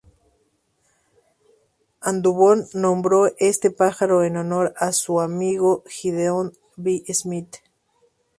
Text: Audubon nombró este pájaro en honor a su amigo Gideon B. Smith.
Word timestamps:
Audubon 2.01 2.65
nombró 2.73 3.29
este 3.37 3.69
pájaro 3.69 4.23
en 4.23 4.35
honor 4.37 4.73
a 4.77 4.93
su 4.93 5.21
amigo 5.21 5.83
Gideon 5.85 6.53
B. 6.75 7.03
Smith. 7.13 7.57